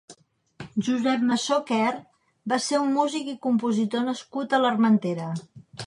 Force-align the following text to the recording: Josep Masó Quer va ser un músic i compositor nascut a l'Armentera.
Josep 0.87 1.25
Masó 1.27 1.59
Quer 1.67 1.91
va 2.55 2.61
ser 2.69 2.81
un 2.87 2.91
músic 3.01 3.31
i 3.35 3.39
compositor 3.47 4.07
nascut 4.11 4.57
a 4.57 4.63
l'Armentera. 4.65 5.31